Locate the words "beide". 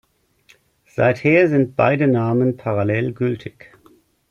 1.75-2.07